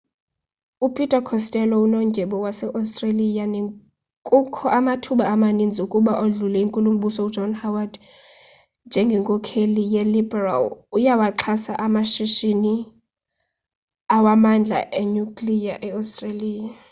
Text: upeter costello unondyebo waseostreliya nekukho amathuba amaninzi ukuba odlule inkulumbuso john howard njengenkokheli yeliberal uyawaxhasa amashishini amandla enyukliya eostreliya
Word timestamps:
upeter 0.85 1.21
costello 1.29 1.75
unondyebo 1.85 2.35
waseostreliya 2.45 3.45
nekukho 3.53 4.65
amathuba 4.79 5.25
amaninzi 5.33 5.79
ukuba 5.85 6.13
odlule 6.23 6.57
inkulumbuso 6.65 7.21
john 7.35 7.51
howard 7.61 7.93
njengenkokheli 8.87 9.81
yeliberal 9.93 10.65
uyawaxhasa 10.95 11.73
amashishini 11.85 12.73
amandla 14.17 14.79
enyukliya 15.01 15.73
eostreliya 15.87 16.73